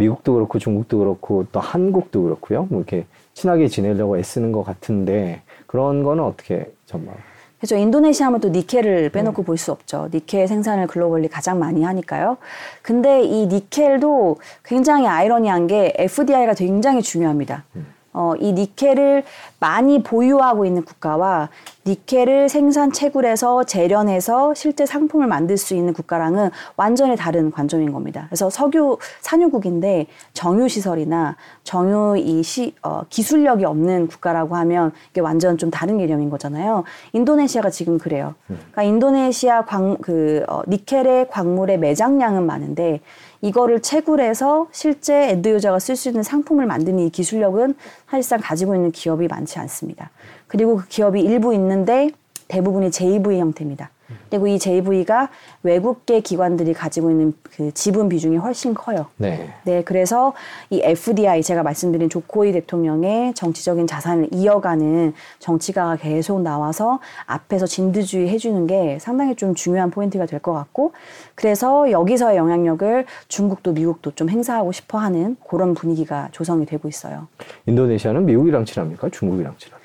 [0.00, 2.66] 미국도 그렇고 중국도 그렇고 또 한국도 그렇고요.
[2.70, 7.14] 뭐 이렇게 친하게 지내려고 애쓰는 것 같은데 그런 거는 어떻게 전망?
[7.58, 7.76] 그렇죠.
[7.76, 9.46] 인도네시아 하면 또 니켈을 빼놓고 네.
[9.46, 10.08] 볼수 없죠.
[10.12, 12.38] 니켈 생산을 글로벌리 가장 많이 하니까요.
[12.80, 17.64] 근데 이 니켈도 굉장히 아이러니한 게 FDI가 굉장히 중요합니다.
[17.76, 17.86] 음.
[18.12, 19.22] 어, 이 니켈을
[19.60, 21.48] 많이 보유하고 있는 국가와
[21.86, 28.26] 니켈을 생산 채굴해서 재련해서 실제 상품을 만들 수 있는 국가랑은 완전히 다른 관점인 겁니다.
[28.28, 35.56] 그래서 석유 산유국인데 정유 시설이나 정유 이 시, 어, 기술력이 없는 국가라고 하면 이게 완전
[35.56, 36.84] 좀 다른 개념인 거잖아요.
[37.12, 38.34] 인도네시아가 지금 그래요.
[38.46, 43.00] 그러니까 인도네시아 광, 그, 어, 니켈의 광물의 매장량은 많은데
[43.42, 47.74] 이거를 채굴해서 실제 end user가 쓸 수 있는 상품을 만드는 이 기술력은
[48.08, 50.10] 사실상 가지고 있는 기업이 많지 않습니다.
[50.46, 52.10] 그리고 그 기업이 일부 있는데
[52.48, 53.90] 대부분이 JV 형태입니다.
[54.28, 55.28] 그리고 이 JV가
[55.62, 59.06] 외국계 기관들이 가지고 있는 그 지분 비중이 훨씬 커요.
[59.16, 59.52] 네.
[59.64, 60.32] 네, 그래서
[60.70, 68.66] 이 FDI 제가 말씀드린 조코위 대통령의 정치적인 자산을 이어가는 정치가가 계속 나와서 앞에서 진두주의 해주는
[68.66, 70.92] 게 상당히 좀 중요한 포인트가 될 것 같고
[71.34, 77.28] 그래서 여기서의 영향력을 중국도 미국도 좀 행사하고 싶어하는 그런 분위기가 조성이 되고 있어요.
[77.66, 79.10] 인도네시아는 미국이랑 친합니까?
[79.10, 79.79] 중국이랑 친합니까?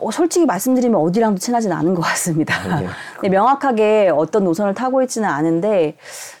[0.00, 2.54] 어, 솔직히 말씀드리면 어디랑도 친하진 않은 것 같습니다.
[2.54, 2.86] 아, 네.
[3.22, 5.96] 네, 명확하게 어떤 노선을 타고 있지는 않은데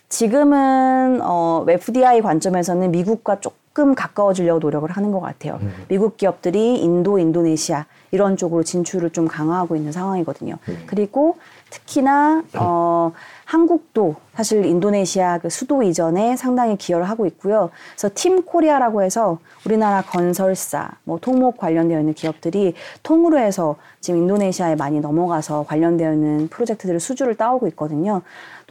[0.08, 5.58] 지금은 어, FDI 관점에서는 미국과 조금 가까워지려고 노력을 하는 것 같아요.
[5.62, 5.72] 음.
[5.88, 10.56] 미국 기업들이 인도, 인도네시아 이런 쪽으로 진출을 좀 강화하고 있는 상황이거든요.
[10.68, 10.82] 음.
[10.86, 11.36] 그리고
[11.72, 13.12] 특히나 어,
[13.46, 17.70] 한국도 사실 인도네시아 그 수도 이전에 상당히 기여를 하고 있고요.
[17.92, 24.76] 그래서 팀 코리아라고 해서 우리나라 건설사, 뭐 토목 관련되어 있는 기업들이 통으로 해서 지금 인도네시아에
[24.76, 28.22] 많이 넘어가서 관련되어 있는 프로젝트들을 수주를 따오고 있거든요.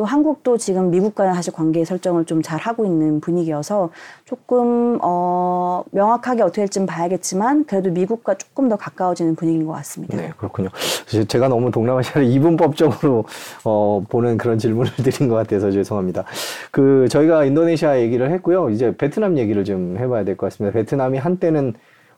[0.01, 3.91] 또 한국도 지금 미국과는 사실 관계 설정을 좀 잘 하고 있는 분위기여서
[4.25, 10.17] 조금 어 명확하게 어떻게 될지는 봐야겠지만 그래도 미국과 조금 더 가까워지는 분위기인 것 같습니다.
[10.17, 10.69] 네, 그렇군요.
[11.27, 13.25] 제가 너무 동남아시아를 이분법적으로
[13.63, 16.23] 어, 보는 그런 질문을 드린 것 같아서 죄송합니다.
[16.71, 18.71] 그 저희가 인도네시아 얘기를 했고요.
[18.71, 20.73] 이제 베트남 얘기를 좀 해봐야 될 것 같습니다.
[20.73, 21.75] 베트남이 한때는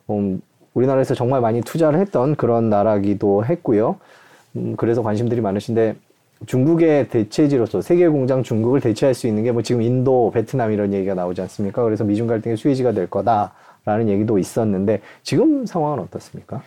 [0.08, 0.40] 음,
[0.72, 3.96] 우리나라에서 정말 많이 투자를 했던 그런 나라기도 했고요.
[4.56, 5.96] 음, 그래서 관심들이 많으신데
[6.46, 11.14] 중국의 대체지로서 세계 공장 중국을 대체할 수 있는 게 뭐 지금 인도, 베트남 이런 얘기가
[11.14, 11.82] 나오지 않습니까?
[11.82, 16.60] 그래서 미중 갈등의 수혜지가 될 거다라는 얘기도 있었는데 지금 상황은 어떻습니까?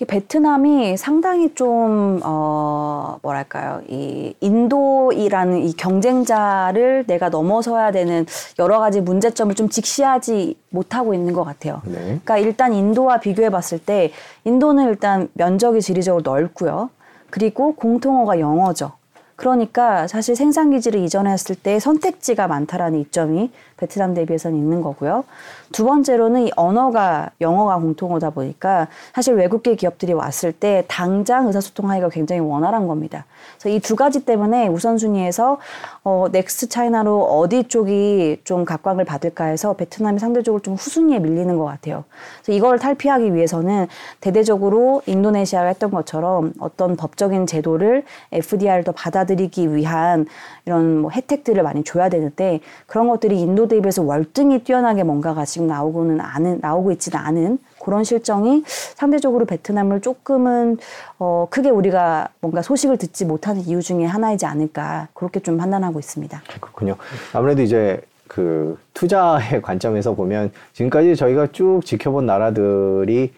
[0.00, 3.82] 이 베트남이 상당히 좀, 어, 뭐랄까요.
[3.86, 8.24] 이 인도이라는 이 경쟁자를 내가 넘어서야 되는
[8.58, 11.82] 여러 가지 문제점을 좀 직시하지 못하고 있는 것 같아요.
[11.84, 11.98] 네.
[12.00, 14.10] 그러니까 일단 인도와 비교해 봤을 때
[14.44, 16.88] 인도는 일단 면적이 지리적으로 넓고요.
[17.30, 18.92] 그리고 공통어가 영어죠.
[19.36, 25.24] 그러니까 사실 생산 기지를 이전했을 때 선택지가 많다라는 이점이 베트남 대비해서는 있는 거고요.
[25.72, 32.40] 두 번째로는 이 언어가 영어가 공통어다 보니까 사실 외국계 기업들이 왔을 때 당장 의사소통하기가 굉장히
[32.40, 33.26] 원활한 겁니다.
[33.58, 35.58] 그래서 이 두 가지 때문에 우선순위에서
[36.04, 41.64] 어, next China로 어디 쪽이 좀 각광을 받을까 해서 베트남이 상대적으로 좀 후순위에 밀리는 것
[41.64, 42.04] 같아요.
[42.40, 43.88] 그래서 이걸 탈피하기 위해서는
[44.20, 50.26] 대대적으로 인도네시아가 했던 것처럼 어떤 법적인 제도를 FDI를 더 받아들이기 위한
[50.66, 56.20] 이런 뭐 혜택들을 많이 줘야 되는데 그런 것들이 인도 대비해서 월등히 뛰어나게 뭔가가 지금 나오고는
[56.20, 60.76] 않은 나오고 있지는 않은 그런 실정이 상대적으로 베트남을 조금은
[61.18, 66.42] 어 크게 우리가 뭔가 소식을 듣지 못하는 이유 중에 하나이지 않을까 그렇게 좀 판단하고 있습니다.
[66.60, 66.96] 그렇군요.
[67.32, 73.32] 아무래도 이제 그 투자의 관점에서 보면 지금까지 저희가 쭉 지켜본 나라들이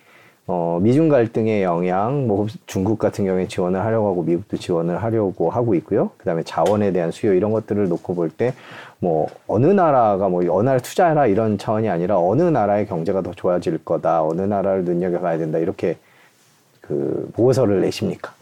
[0.49, 5.75] 어, 미중 갈등의 영향, 뭐 중국 같은 경우에 지원을 하려고 하고 미국도 지원을 하려고 하고
[5.77, 6.11] 있고요.
[6.19, 8.53] 그다음에 자원에 대한 수요 이런 것들을 놓고 볼 때
[9.03, 14.23] 뭐 어느 나라가 뭐 어느 투자해라 이런 차원이 아니라 어느 나라의 경제가 더 좋아질 거다,
[14.23, 15.99] 어느 나라를 눈여겨봐야 된다 이렇게
[16.81, 18.33] 그 보고서를 내십니까?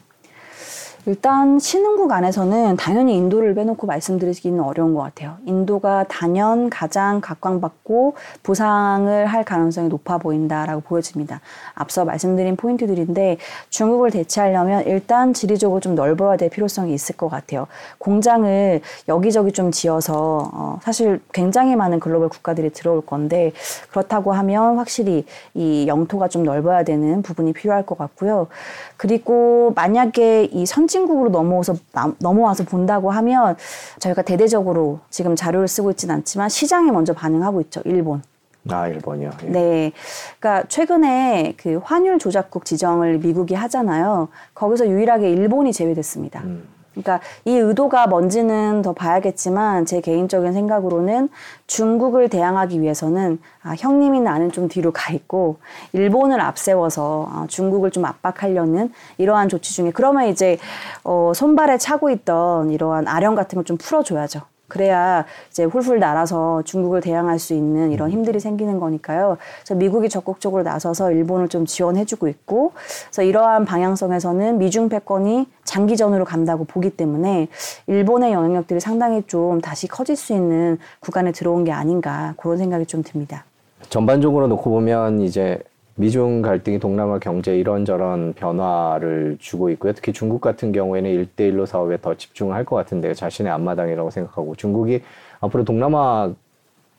[1.06, 5.36] 일단 신흥국 안에서는 당연히 인도를 빼놓고 말씀드리기는 어려운 것 같아요.
[5.46, 11.40] 인도가 단연 가장 각광받고 보상을 할 가능성이 높아 보인다라고 보여집니다.
[11.74, 13.38] 앞서 말씀드린 포인트들인데
[13.70, 17.66] 중국을 대체하려면 일단 지리적으로 좀 넓어야 될 필요성이 있을 것 같아요.
[17.98, 23.52] 공장을 여기저기 좀 지어서 어, 사실 굉장히 많은 글로벌 국가들이 들어올 건데
[23.90, 28.48] 그렇다고 하면 확실히 이 영토가 좀 넓어야 되는 부분이 필요할 것 같고요.
[28.96, 31.76] 그리고 만약에 이 선 진국으로 넘어와서
[32.18, 33.56] 넘어와서 본다고 하면
[34.00, 37.80] 저희가 대대적으로 지금 자료를 쓰고 있지는 않지만 시장에 먼저 반응하고 있죠.
[37.84, 38.22] 일본.
[38.68, 39.30] 아, 일본이요.
[39.44, 39.46] 예.
[39.48, 39.92] 네.
[40.38, 44.28] 그러니까 최근에 그 환율 조작국 지정을 미국이 하잖아요.
[44.54, 46.40] 거기서 유일하게 일본이 제외됐습니다.
[46.40, 46.68] 음.
[47.02, 51.30] 그러니까 이 의도가 뭔지는 더 봐야겠지만 제 개인적인 생각으로는
[51.66, 55.56] 중국을 대항하기 위해서는 아, 형님이 나는 좀 뒤로 가 있고
[55.94, 60.58] 일본을 앞세워서 아, 중국을 좀 압박하려는 이러한 조치 중에 그러면 이제
[61.02, 64.40] 어, 손발에 차고 있던 이러한 아령 같은 걸 좀 풀어줘야죠.
[64.70, 69.36] 그래야 이제 훌훌 날아서 중국을 대항할 수 있는 이런 힘들이 생기는 거니까요.
[69.58, 72.72] 그래서 미국이 적극적으로 나서서 일본을 좀 지원해주고 있고,
[73.08, 77.48] 그래서 이러한 방향성에서는 미중 패권이 장기전으로 간다고 보기 때문에
[77.86, 83.02] 일본의 영향력들이 상당히 좀 다시 커질 수 있는 구간에 들어온 게 아닌가 그런 생각이 좀
[83.02, 83.44] 듭니다.
[83.88, 85.58] 전반적으로 놓고 보면 이제
[86.00, 89.92] 미중 갈등이 동남아 경제 이런저런 변화를 주고 있고요.
[89.92, 95.02] 특히 중국 같은 경우에는 일대일로 사업에 더 집중을 할것 같은데 자신의 앞마당이라고 생각하고 중국이
[95.40, 96.32] 앞으로 동남아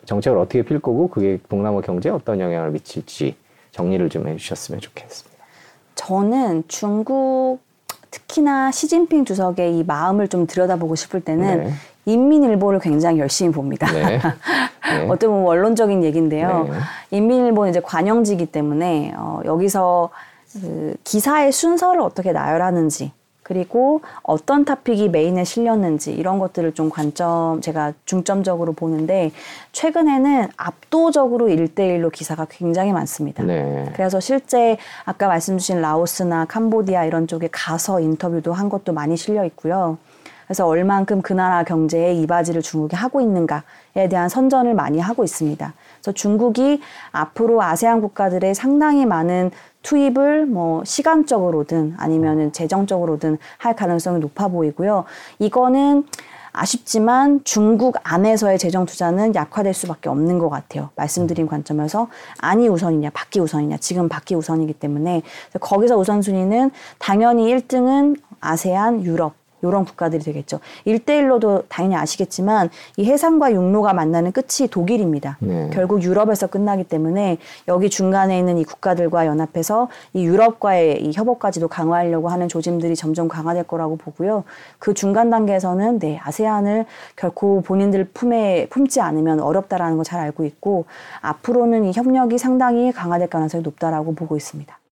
[0.05, 3.35] 정책을 어떻게 필 거고 그게 동남아 경제에 어떤 영향을 미칠지
[3.71, 5.43] 정리를 좀 해주셨으면 좋겠습니다.
[5.95, 7.59] 저는 중국
[8.11, 11.71] 특히나 시진핑 주석의 이 마음을 좀 들여다보고 싶을 때는 네.
[12.05, 13.91] 인민일보를 굉장히 열심히 봅니다.
[13.91, 14.19] 네.
[14.91, 15.07] 네.
[15.09, 16.67] 어떤 보면 원론적인 얘기인데요.
[16.69, 16.77] 네.
[17.11, 20.09] 인민일보는 이제 관영지기 때문에 어, 여기서
[20.53, 23.11] 그 기사의 순서를 어떻게 나열하는지
[23.43, 29.31] 그리고 어떤 타픽이 메인에 실렸는지 이런 것들을 좀 관점 제가 중점적으로 보는데
[29.73, 33.43] 최근에는 압도적으로 일대일로 기사가 굉장히 많습니다.
[33.43, 33.89] 네.
[33.93, 39.43] 그래서 실제 아까 말씀 주신 라오스나 캄보디아 이런 쪽에 가서 인터뷰도 한 것도 많이 실려
[39.45, 39.97] 있고요.
[40.51, 45.73] 그래서 얼만큼 그 나라 경제에 이바지를 중국이 하고 있는가에 대한 선전을 많이 하고 있습니다.
[45.95, 46.81] 그래서 중국이
[47.13, 55.05] 앞으로 아세안 국가들의 상당히 많은 투입을 뭐 시간적으로든 아니면은 재정적으로든 할 가능성이 높아 보이고요.
[55.39, 56.03] 이거는
[56.51, 60.89] 아쉽지만 중국 안에서의 재정 투자는 약화될 수밖에 없는 것 같아요.
[60.97, 62.09] 말씀드린 관점에서
[62.39, 65.21] 아니 우선이냐, 받기 우선이냐, 지금 받기 우선이기 때문에
[65.61, 70.59] 거기서 우선순위는 당연히 1등은 아세안, 유럽, 이런 국가들이 되겠죠.
[70.85, 75.37] 일대일로도 당연히 아시겠지만 이 해상과 육로가 만나는 끝이 독일입니다.
[75.39, 75.69] 네.
[75.73, 82.29] 결국 유럽에서 끝나기 때문에 여기 중간에 있는 이 국가들과 연합해서 이 유럽과의 이 협업까지도 강화하려고
[82.29, 84.43] 하는 조짐들이 점점 강화될 거라고 보고요.
[84.77, 90.85] 그 중간 단계에서는 네, 아세안을 결코 본인들 품에 품지 않으면 어렵다라는 거 잘 알고 있고
[91.21, 94.77] 앞으로는 이 협력이 상당히 강화될 가능성이 높다라고 보고 있습니다.